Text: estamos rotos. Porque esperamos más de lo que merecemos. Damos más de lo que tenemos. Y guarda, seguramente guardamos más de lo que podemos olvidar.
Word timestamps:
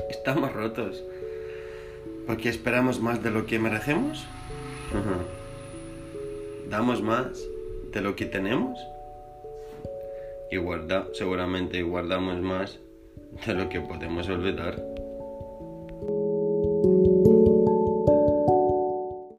estamos 0.10 0.52
rotos. 0.52 1.02
Porque 2.26 2.48
esperamos 2.48 3.00
más 3.00 3.22
de 3.22 3.30
lo 3.30 3.46
que 3.46 3.58
merecemos. 3.58 4.26
Damos 6.68 7.02
más 7.02 7.42
de 7.92 8.00
lo 8.00 8.14
que 8.14 8.26
tenemos. 8.26 8.78
Y 10.50 10.56
guarda, 10.56 11.06
seguramente 11.12 11.82
guardamos 11.82 12.40
más 12.40 12.78
de 13.46 13.54
lo 13.54 13.68
que 13.68 13.80
podemos 13.80 14.28
olvidar. 14.28 14.82